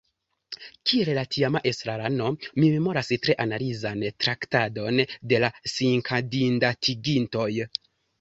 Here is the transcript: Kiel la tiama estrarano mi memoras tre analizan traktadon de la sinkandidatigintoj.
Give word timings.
Kiel 0.91 1.09
la 1.15 1.23
tiama 1.33 1.59
estrarano 1.71 2.29
mi 2.37 2.63
memoras 2.75 3.11
tre 3.25 3.35
analizan 3.45 4.05
traktadon 4.25 4.97
de 5.33 5.43
la 5.45 5.51
sinkandidatigintoj. 5.75 7.51